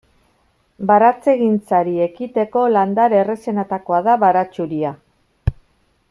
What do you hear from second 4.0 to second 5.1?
da baratxuria.